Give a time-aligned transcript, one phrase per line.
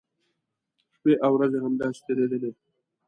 [0.93, 2.51] شپی او ورځې همداسې تېریدلې.